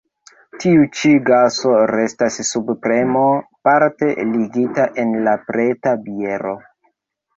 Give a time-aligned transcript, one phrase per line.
[0.61, 3.25] Tiu ĉi gaso restas sub premo
[3.69, 6.57] parte ligita en la preta biero.